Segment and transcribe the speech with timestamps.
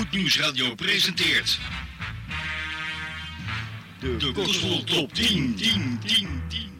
[0.00, 1.58] Goed Nieuws Radio presenteert
[3.98, 6.70] De, de Top 10, 10, 10, 10, 10.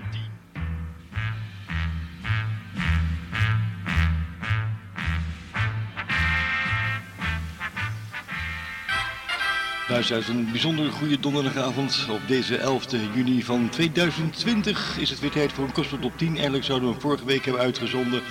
[9.88, 12.07] Luisteraars, een bijzonder goede donderdagavond.
[12.10, 16.34] Op deze 11 juni van 2020 is het weer tijd voor een Gospel Top 10.
[16.34, 18.23] Eigenlijk zouden we hem vorige week hebben uitgezonden.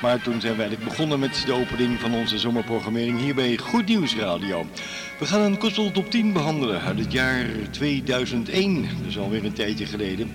[0.00, 3.86] Maar toen zijn we eigenlijk begonnen met de opening van onze zomerprogrammering hier bij Goed
[3.86, 4.66] Nieuws Radio.
[5.18, 8.82] We gaan een Gospel Top 10 behandelen uit het jaar 2001.
[8.82, 10.30] Dat is alweer een tijdje geleden.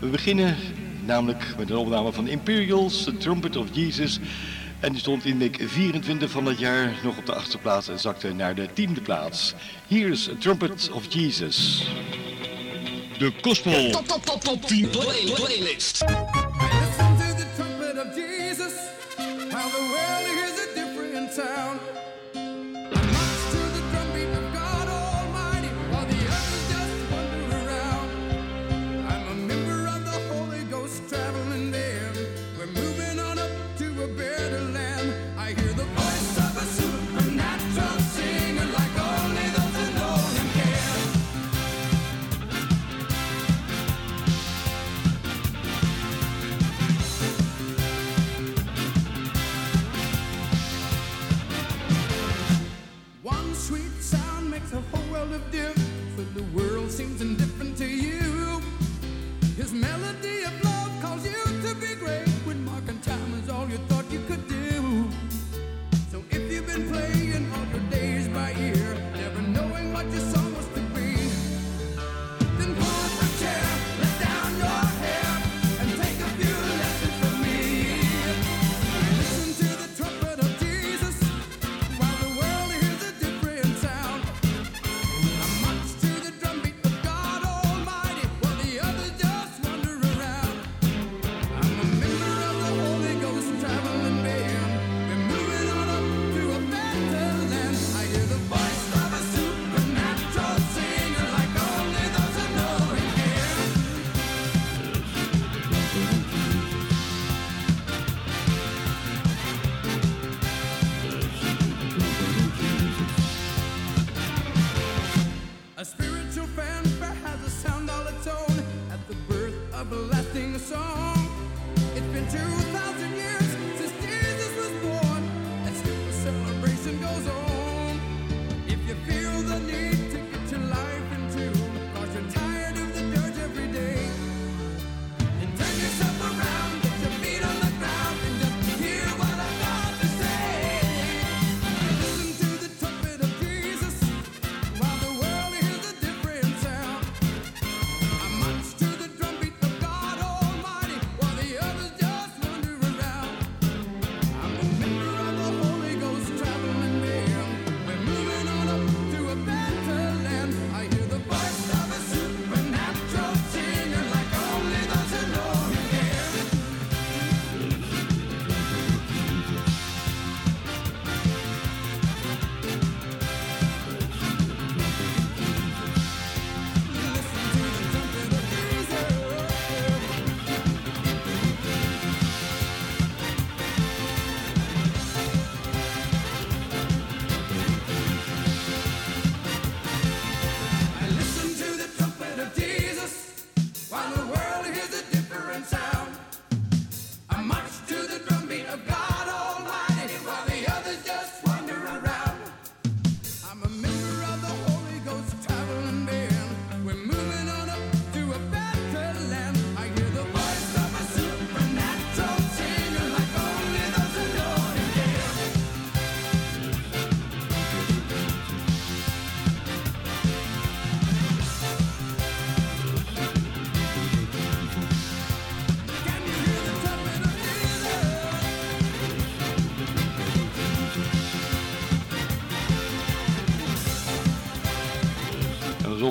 [0.00, 0.56] We beginnen
[1.04, 4.18] namelijk met een opname van Imperials, The Trumpet of Jesus.
[4.80, 8.34] En die stond in week 24 van dat jaar nog op de achterplaats en zakte
[8.34, 9.54] naar de tiende plaats.
[9.86, 11.86] Hier is A Trumpet of Jesus.
[13.18, 16.04] De Gospel Top, top, top, top 10 play, playlist.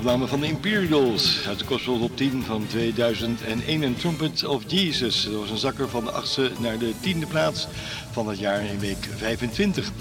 [0.09, 5.23] opname van de Imperials uit de kost op 10 van 2001 en Trumpet of Jesus.
[5.23, 7.67] Dat was een zakker van de 8e naar de 10e plaats
[8.11, 9.91] van het jaar in week 25.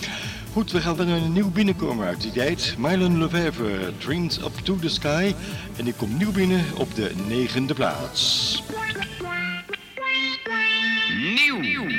[0.52, 2.74] Goed, we gaan weer naar een nieuw binnenkomer uit die tijd.
[2.78, 5.34] Mylon Lefevre, Dreams Up to the Sky.
[5.76, 8.62] En ik kom nieuw binnen op de 9e plaats.
[11.34, 11.97] Nieuw.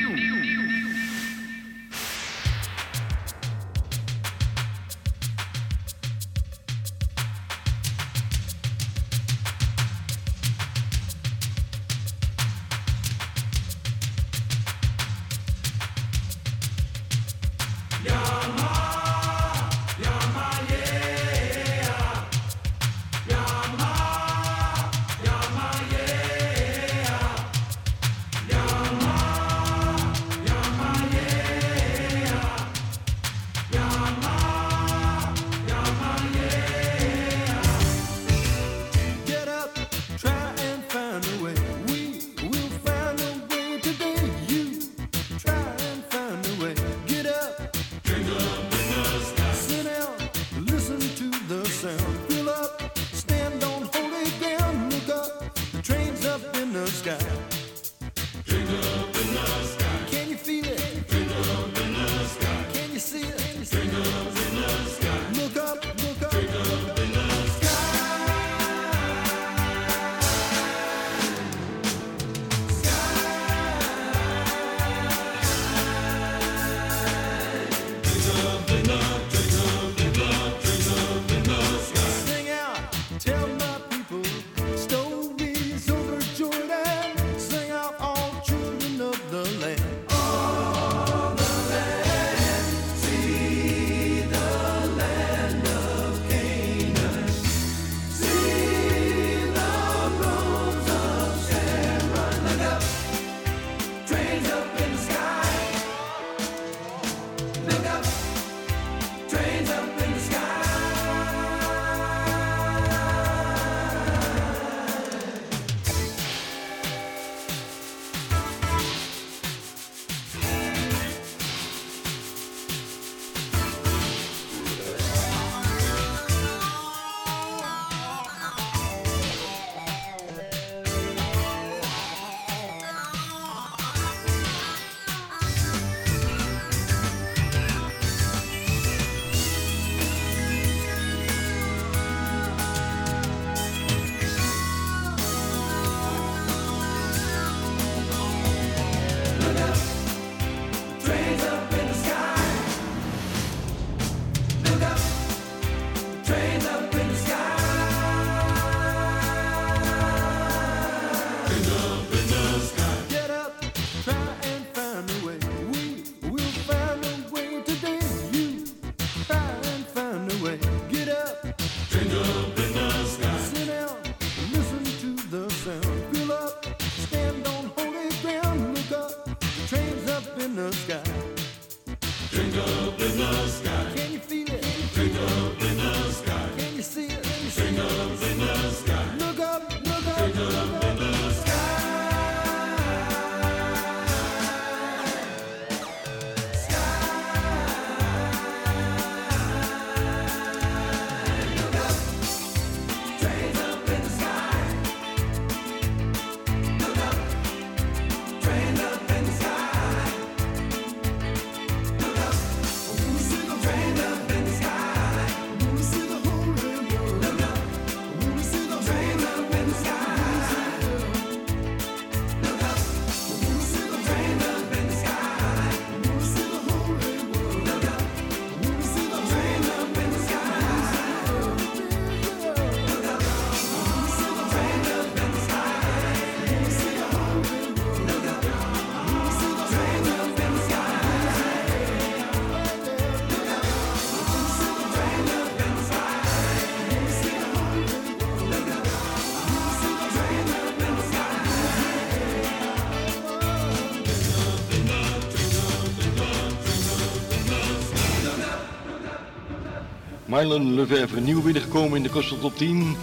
[260.40, 262.96] Marlon vernieuwd nieuw binnengekomen in de Kostel Top 10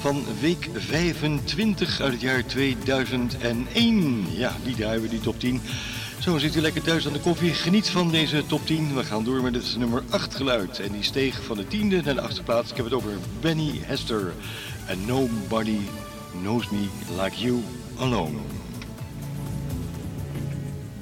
[0.00, 4.26] van week 25 uit het jaar 2001.
[4.30, 5.60] Ja, die draaien we, die top 10.
[6.18, 7.52] Zo zit u lekker thuis aan de koffie.
[7.52, 8.94] Geniet van deze top 10.
[8.94, 10.80] We gaan door met het nummer 8 geluid.
[10.80, 12.70] En die steeg van de tiende naar de achterplaats.
[12.70, 14.32] Ik heb het over Benny Hester.
[14.88, 15.78] And nobody
[16.42, 16.86] knows me
[17.22, 17.62] like you
[17.98, 18.61] alone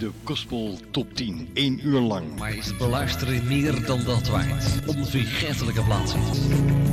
[0.00, 1.48] de Gospel Top 10.
[1.54, 2.38] 1 uur lang.
[2.38, 4.86] Maar is beluisteren meer dan dat waard?
[4.86, 6.89] Onvergetelijke plaatsen.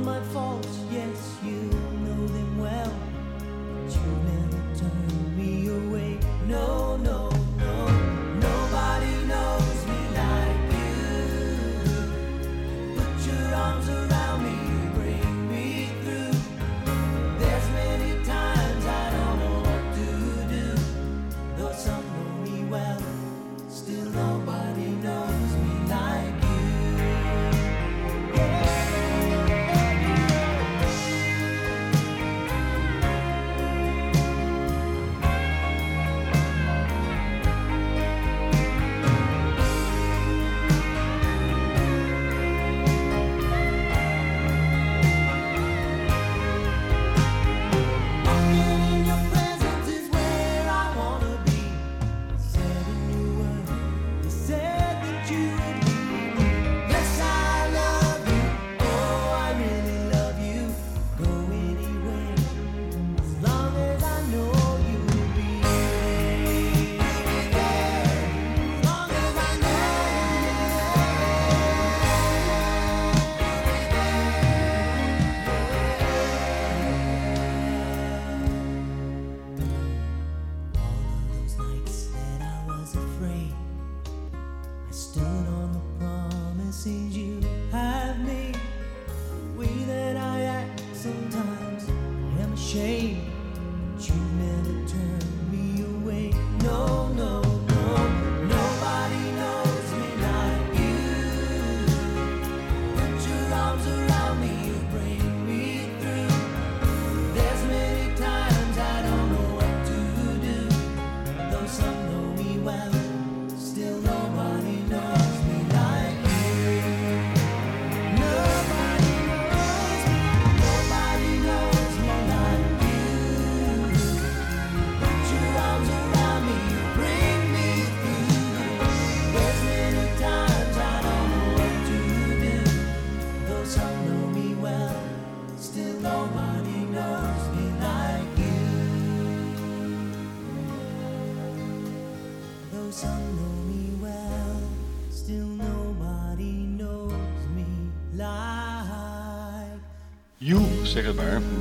[0.00, 0.45] my fault.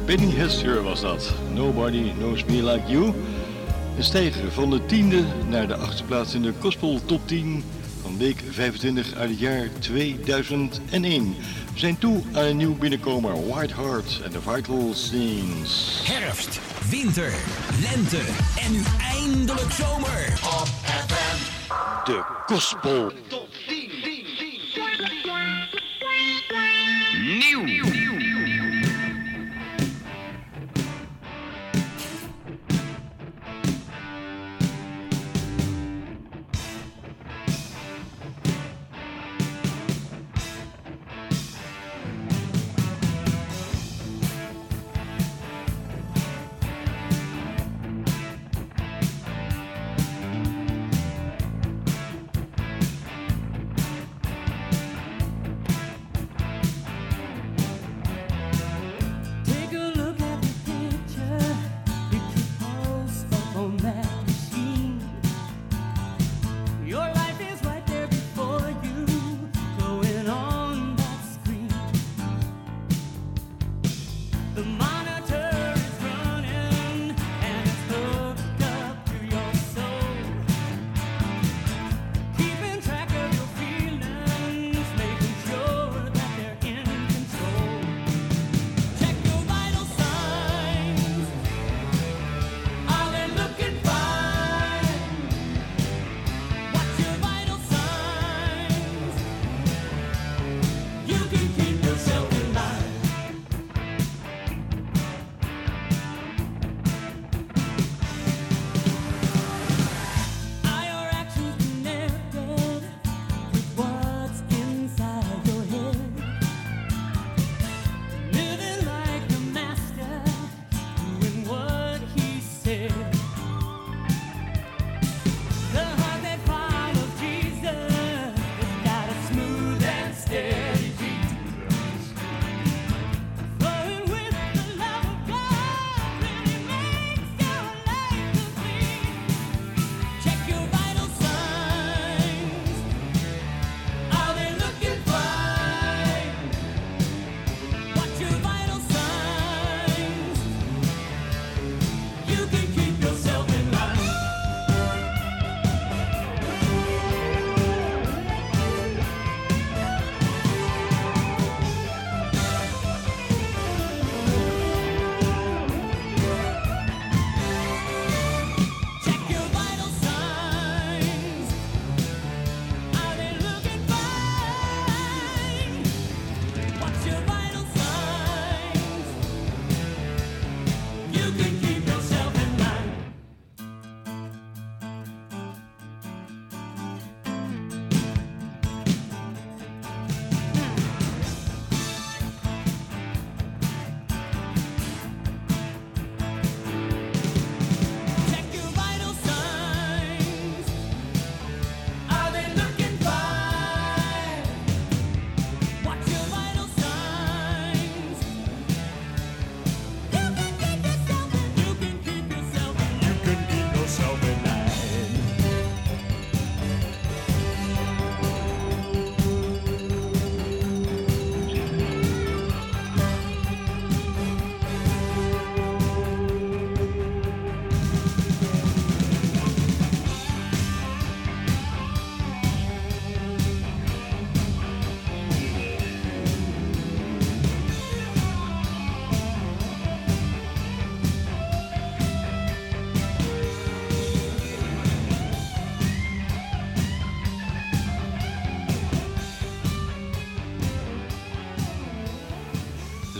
[0.05, 1.33] Benny Hester was dat.
[1.53, 3.13] Nobody Knows Me Like You.
[3.97, 7.63] Een stijger van de tiende naar de achtste plaats in de Gospel Top 10
[8.01, 11.35] van week 25 uit het jaar 2001.
[11.73, 16.01] We zijn toe aan een nieuw binnenkomer, White Heart en de Vital Scenes.
[16.03, 17.33] Herfst, winter,
[17.81, 18.21] lente
[18.65, 18.81] en nu
[19.13, 20.39] eindelijk zomer.
[20.43, 21.37] Op FM.
[22.05, 23.11] De Gospel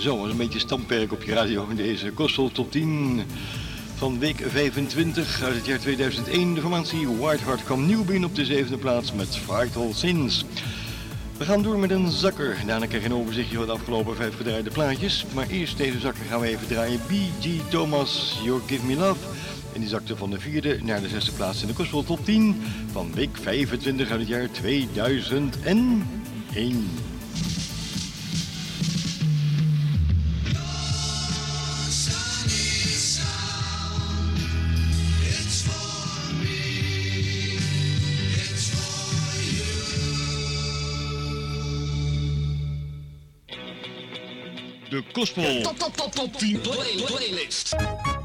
[0.05, 3.23] Zo, was een beetje stamperk op je radio in deze Gospel Top 10
[3.95, 6.53] van week 25 uit het jaar 2001.
[6.53, 10.45] De formatie White Heart kwam nieuw binnen op de zevende plaats met Vital Sins.
[11.37, 12.57] We gaan door met een zakker.
[12.65, 15.25] Daarna krijg je een overzichtje van de afgelopen vijf gedraaide plaatjes.
[15.33, 16.99] Maar eerst deze zakker gaan we even draaien.
[17.07, 17.47] B.G.
[17.69, 19.25] Thomas, You Give Me Love.
[19.73, 22.61] En die zakte van de vierde naar de zesde plaats in de Gospel Top 10
[22.91, 26.03] van week 25 uit het jaar 2001.
[45.15, 45.63] Gospel.
[45.63, 48.24] Top, top, top, top 10 play- playlist.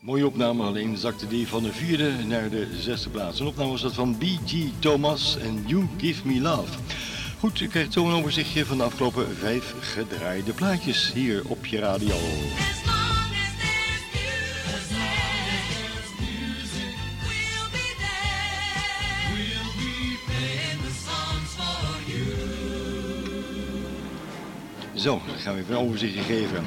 [0.00, 3.40] Mooie opname, alleen zakte die van de vierde naar de zesde plaats.
[3.40, 4.54] Een opname was dat van B.G.
[4.78, 6.78] Thomas en You Give Me Love.
[7.38, 11.78] Goed, u krijgt zo een overzichtje van de afgelopen vijf gedraaide plaatjes hier op je
[11.78, 12.16] radio.
[24.98, 26.64] Zo, dan gaan we even een overzichtje geven.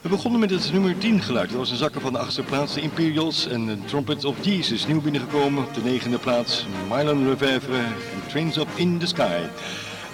[0.00, 1.48] We begonnen met het nummer 10 geluid.
[1.48, 4.86] Dat was een zakker van de achtste plaats, de Imperials en de Trumpet of Jesus.
[4.86, 9.40] Nieuw binnengekomen op de negende plaats, Mylon Lefevre en Trains Up in the Sky.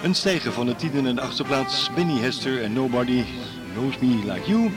[0.03, 3.23] Een stijger van de tiende en de achtste plaats, Benny Hester en Nobody
[3.73, 4.71] Knows Me Like You.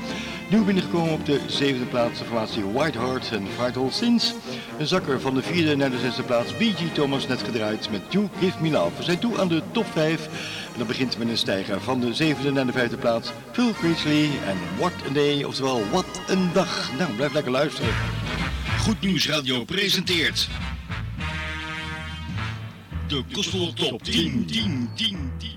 [0.50, 4.34] Nieuw binnengekomen op de zevende plaats, de formatie White Heart en Fight All Sins.
[4.78, 6.92] Een zakker van de vierde naar de zesde plaats, B.G.
[6.92, 8.96] Thomas net gedraaid met You Give Me Love.
[8.96, 10.28] We zijn toe aan de top 5.
[10.76, 13.32] Dat begint met een stijger van de zevende naar de vijfde plaats.
[13.52, 16.90] Phil Creasley en What a Day, oftewel Wat een Dag.
[16.98, 17.94] Nou, blijf lekker luisteren.
[18.80, 20.48] Goed Nieuws Radio presenteert...
[23.08, 25.55] De Gospel Top 10, 10, 10, 10.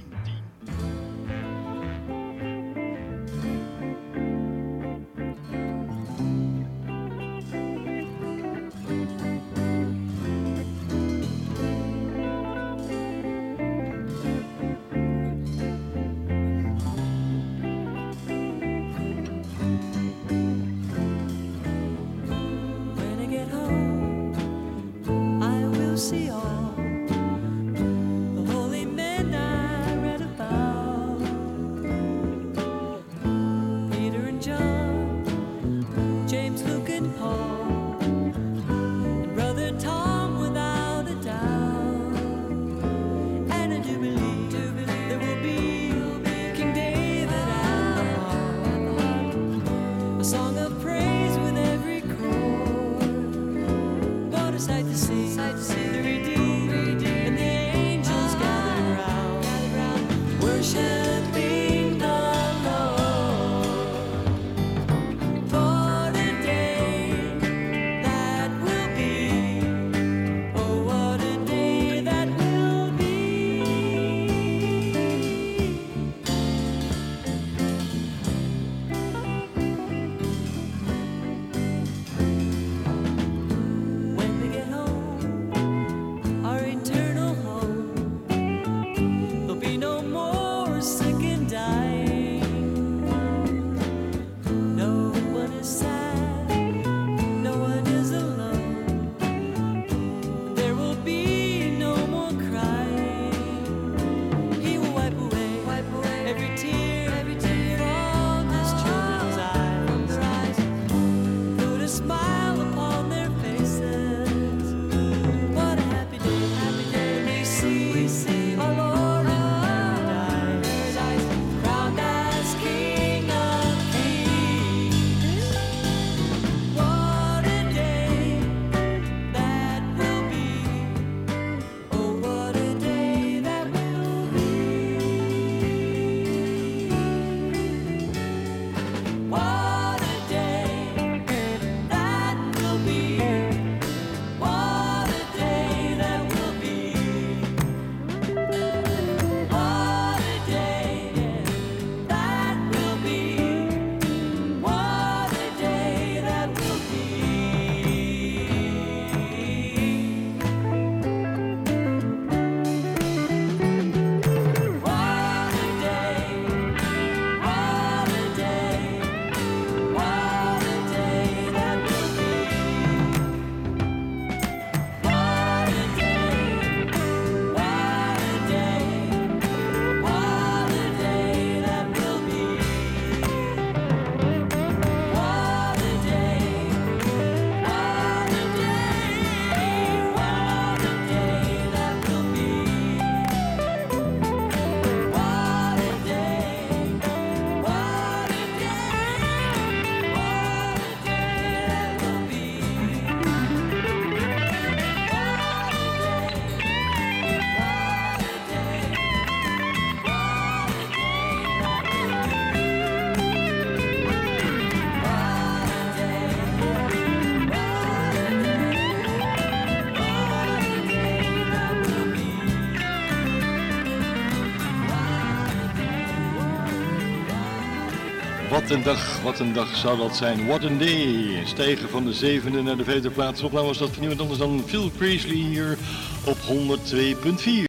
[228.70, 230.46] Wat een dag, wat een dag zou dat zijn.
[230.46, 231.42] What a day.
[231.46, 233.42] Stijgen van de zevende naar de vijfde plaats.
[233.42, 235.78] Opname was dat van niemand anders dan Phil Priestley hier
[236.26, 237.64] op 102.4.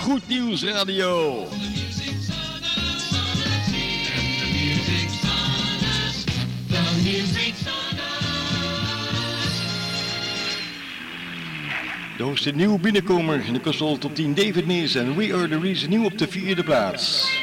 [0.00, 1.44] Goed nieuws radio.
[12.16, 15.58] De hoogste nieuwe binnenkomer in de console top 10, David Nees en We Are The
[15.58, 17.37] Reason, nieuw op de vierde plaats.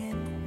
[0.00, 0.39] end.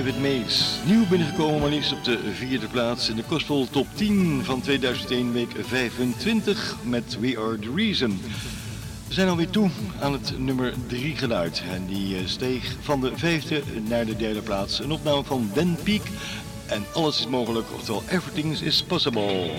[0.00, 0.64] David Mays.
[0.84, 5.32] Nieuw binnengekomen, maar liefst op de vierde plaats in de Gospel Top 10 van 2001,
[5.32, 8.20] week 25 met We Are The Reason.
[9.08, 11.62] We zijn alweer toe aan het nummer 3 geluid.
[11.70, 14.78] En die eh, steeg van de vijfde naar de derde plaats.
[14.78, 16.02] Een opname van Dan Peak.
[16.66, 19.50] En alles is mogelijk, oftewel everything is possible.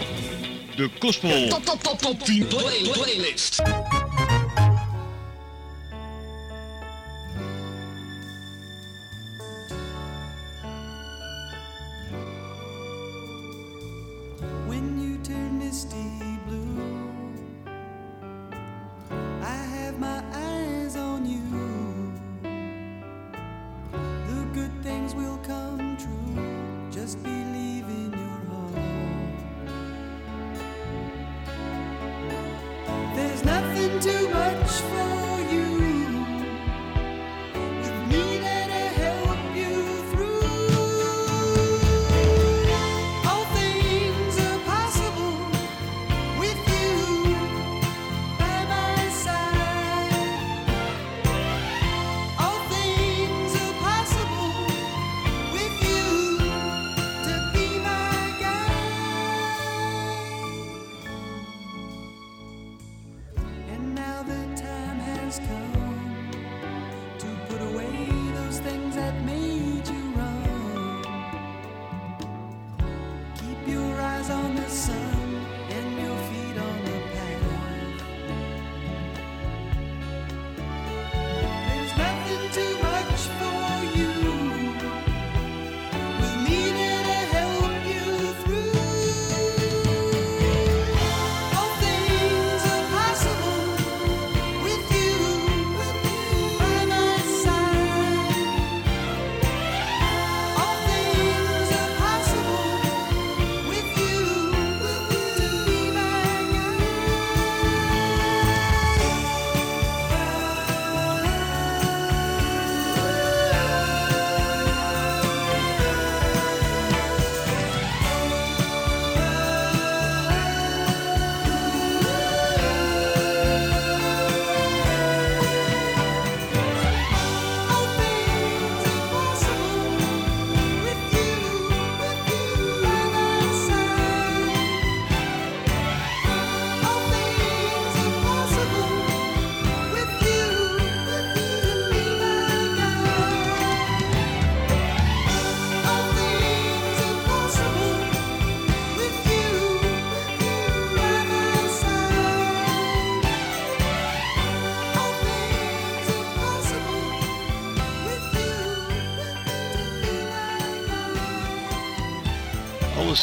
[0.76, 3.62] De Gospel Top Top Top Top 10 play- Playlist.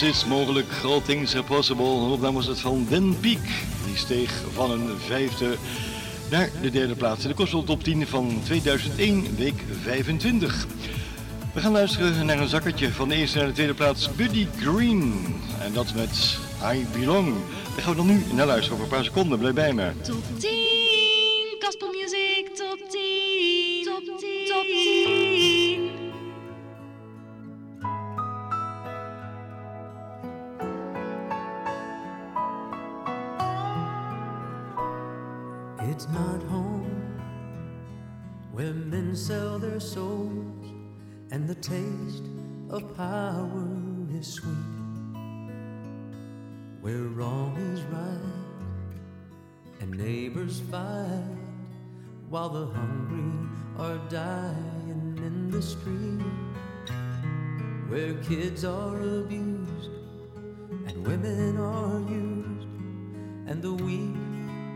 [0.02, 1.84] Is mogelijk, all things are possible.
[1.84, 3.44] Opname was het van Dan Peak.
[3.86, 5.56] Die steeg van een vijfde
[6.30, 10.66] naar de derde plaats in de Gospel Top 10 van 2001, week 25.
[11.54, 15.34] We gaan luisteren naar een zakkertje van de eerste naar de tweede plaats, Buddy Green.
[15.60, 16.38] En dat met
[16.72, 17.34] I Belong.
[17.74, 19.38] Daar gaan we dan nu naar luisteren over een paar seconden.
[19.38, 19.90] Blijf bij me.
[20.02, 20.67] Top 10
[52.48, 56.24] while the hungry are dying in the street.
[57.88, 59.90] Where kids are abused
[60.86, 62.68] and women are used
[63.48, 64.16] and the weak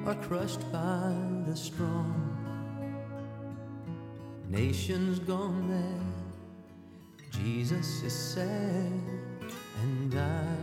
[0.06, 1.14] are crushed by
[1.46, 2.18] the strong.
[4.48, 6.00] Nations gone mad,
[7.30, 8.92] Jesus is sad,
[9.82, 10.56] and I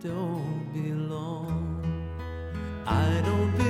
[0.00, 1.58] don't belong.
[2.86, 3.69] I don't belong,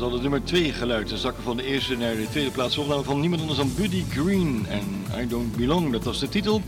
[0.00, 1.08] was al het nummer 2 geluid.
[1.08, 2.78] De zakken van de eerste naar de tweede plaats.
[2.78, 5.92] Opname van niemand anders dan Buddy Green en I Don't Belong.
[5.92, 6.62] Dat was de titel.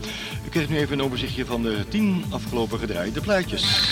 [0.45, 3.86] U krijgt nu even een overzichtje van de 10 afgelopen gedraaide plaatjes.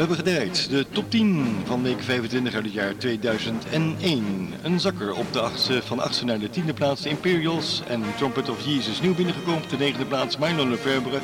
[0.00, 4.52] Hebben gedraaid de top 10 van week 25 uit het jaar 2001.
[4.62, 8.48] Een zakker op de achtste, van de achtste naar de tiende plaats, Imperials en Trumpet
[8.48, 9.00] of Jesus.
[9.00, 11.18] Nieuw binnengekomen op de negende plaats, Milo Lefebvre.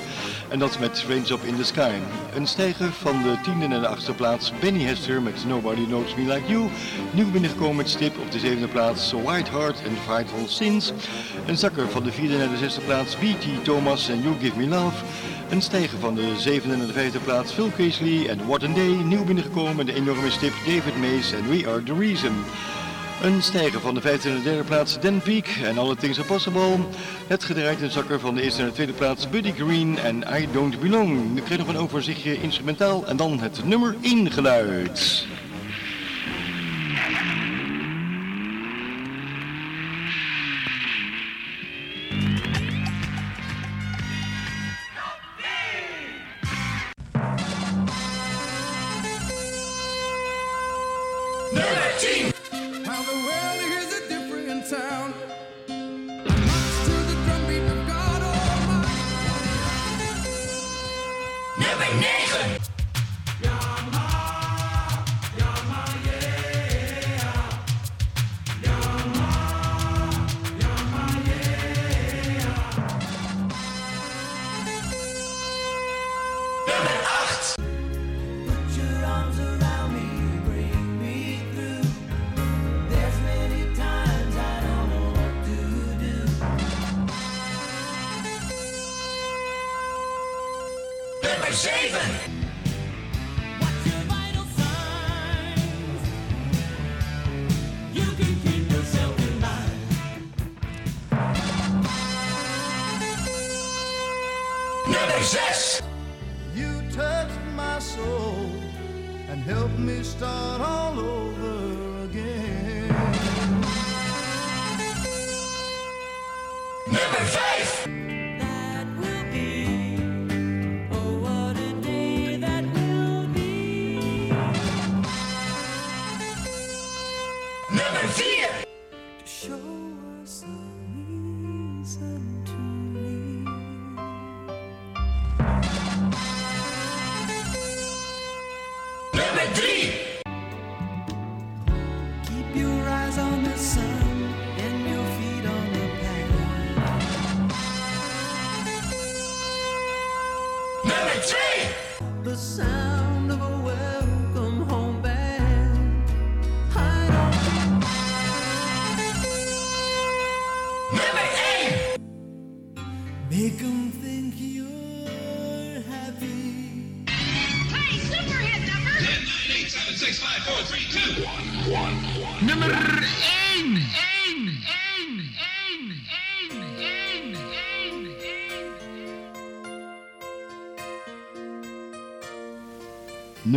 [0.49, 1.91] En dat met Range Up in the Sky.
[2.35, 6.35] Een stijger van de tiende naar de achtste plaats, Benny Hester met Nobody Knows Me
[6.35, 6.69] Like You.
[7.11, 10.93] Nieuw binnengekomen met stip op de zevende plaats, White Heart and Frightful Sins.
[11.47, 13.65] Een zakker van de vierde naar de zesde plaats, B.T.
[13.65, 15.05] Thomas en You Give Me Love.
[15.51, 18.89] Een stijger van de zevende naar de vijfde plaats, Phil Casely en What a Day.
[18.89, 22.45] Nieuw binnengekomen de enorme stip, David Mays en We Are The Reason.
[23.23, 26.79] Een stijger van de vijfde naar de plaats, Dan Peak en All Things Are Possible.
[27.27, 30.81] Het gedraaid zakker van de eerste naar de tweede plaats, Buddy Green en I Don't
[30.81, 31.35] Belong.
[31.35, 35.27] Krijg je nog een overzichtje instrumentaal en dan het nummer 1 geluid.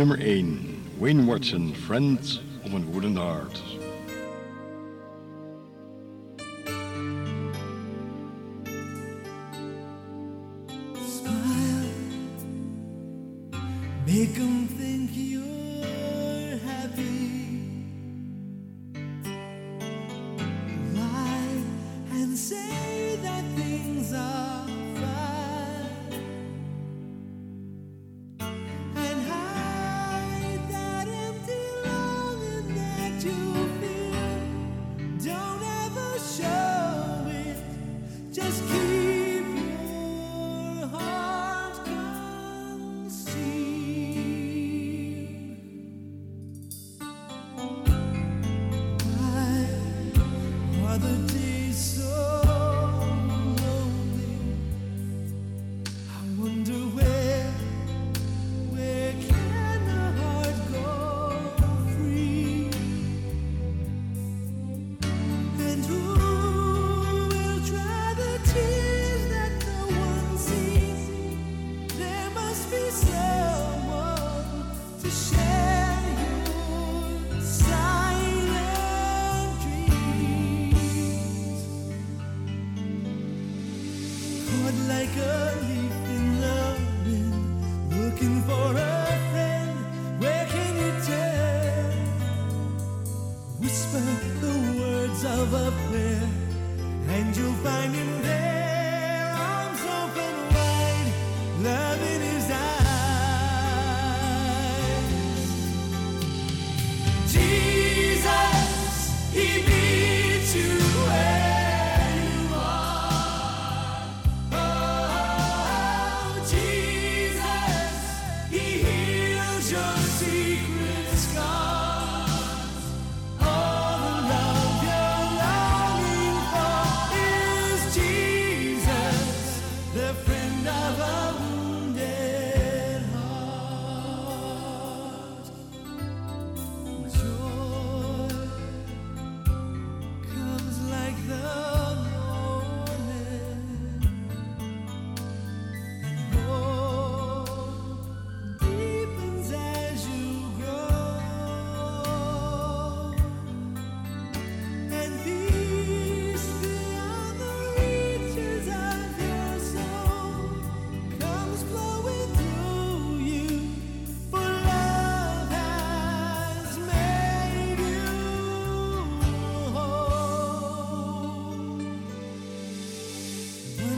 [0.00, 0.96] Nummer 1.
[0.98, 3.60] Wayne Watson, Friends of a Wooden Heart.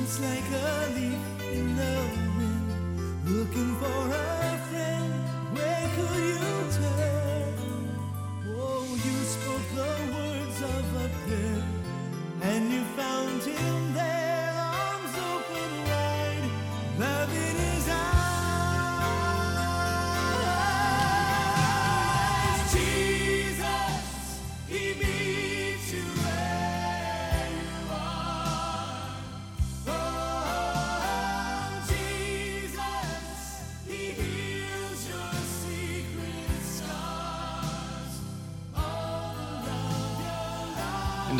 [0.03, 1.95] dance like a leaf in the
[2.37, 2.69] wind,
[3.27, 5.13] looking for a friend.
[5.55, 7.55] Where could you turn?
[8.49, 11.62] Oh, you spoke the words of a prayer.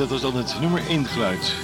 [0.03, 1.55] Dat was dan het nummer 1 geluid.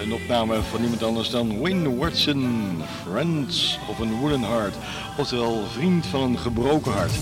[0.00, 4.74] Een opname van niemand anders dan Wayne Watson, Friends of a Wooden Heart.
[5.18, 7.12] Oftewel, vriend van een gebroken hart.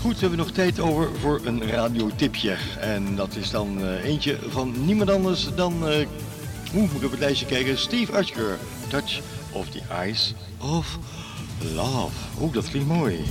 [0.00, 2.56] Goed, we hebben nog tijd over voor een radiotipje.
[2.80, 6.06] En dat is dan eh, eentje van niemand anders dan, uh,
[6.72, 8.58] hoe moet ik op het lijstje kijken, Steve Archer.
[8.88, 9.20] Touch
[9.52, 10.98] of the Eyes of
[11.74, 12.16] Love.
[12.40, 13.24] Oeh, dat klinkt mooi.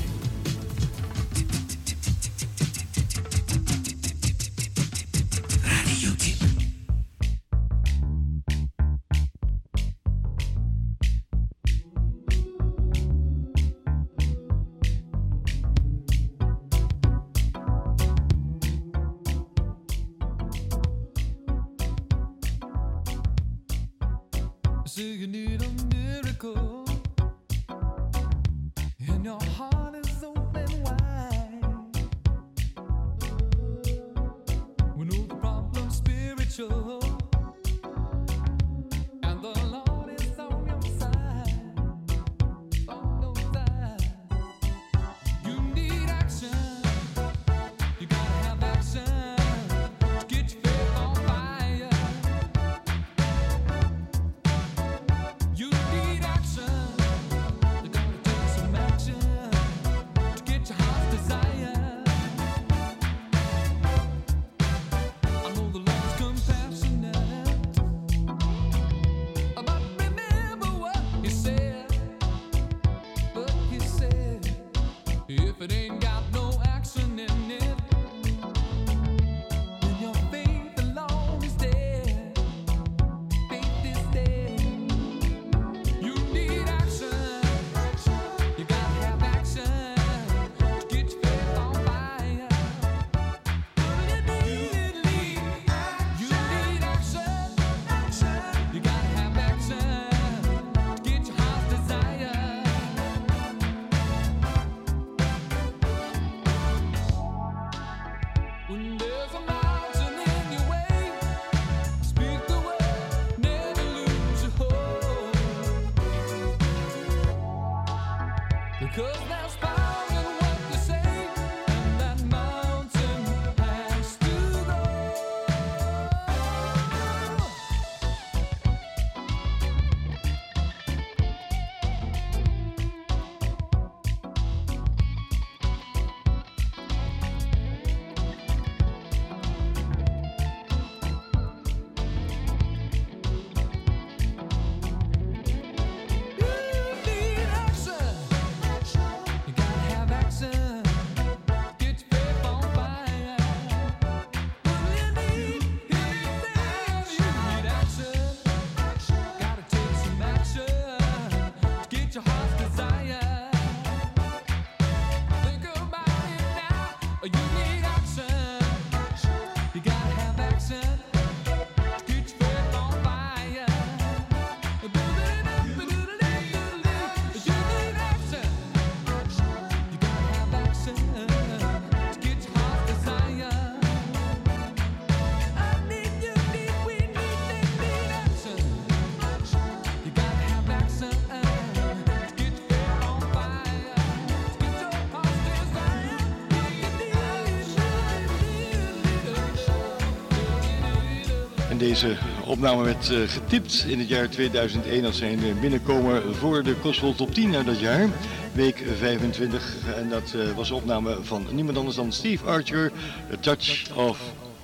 [202.45, 207.33] Opname werd uh, getipt in het jaar 2001 als zijn binnenkomen voor de Gospel Top
[207.33, 208.09] 10 uit dat jaar.
[208.51, 209.75] Week 25.
[209.95, 212.91] En dat was een opname van niemand anders dan Steve Archer,
[213.29, 214.19] The Touch of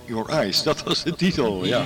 [0.06, 0.64] Your Eyes.
[0.64, 1.84] Dat was de titel, ja.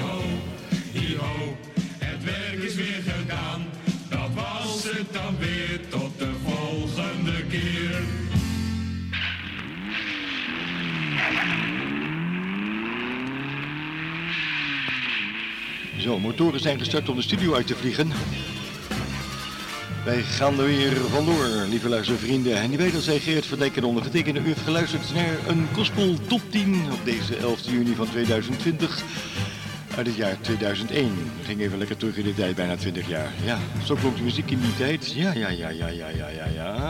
[16.23, 18.11] Motoren zijn gestart om de studio uit te vliegen.
[20.05, 22.55] Wij gaan er weer vandoor, lieve luistervrienden.
[22.55, 24.39] En die weet dat zij Geert Verdijk en ondergetekende.
[24.39, 29.03] U heeft geluisterd naar een Gospel Top 10 op deze 11 juni van 2020.
[29.97, 31.07] Uit het jaar 2001.
[31.39, 33.31] We gingen even lekker terug in de tijd, bijna 20 jaar.
[33.45, 35.13] Ja, zo klonk de muziek in die tijd.
[35.13, 36.82] Ja, ja, ja, ja, ja, ja, ja, ja.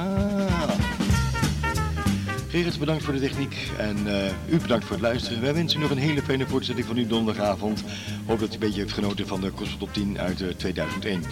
[2.53, 5.41] Gerrit, bedankt voor de techniek en uh, u bedankt voor het luisteren.
[5.41, 7.83] Wij wensen u nog een hele fijne voortzetting van uw donderdagavond.
[8.25, 11.23] Hoop dat u een beetje heeft genoten van de Kost Top 10 uit uh, 2001.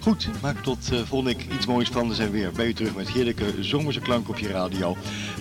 [0.00, 2.06] Goed, maak tot uh, volgende week iets moois van.
[2.06, 4.96] Dan zijn we weer bij u terug met heerlijke zomerse klank op je radio.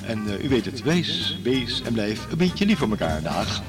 [0.06, 3.22] En u weet het, wees, wees en blijf een beetje lief voor elkaar.
[3.22, 3.62] Dag.